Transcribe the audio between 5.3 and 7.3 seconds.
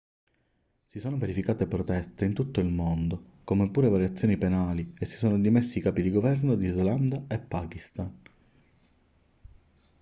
dimessi i capi di governo di islanda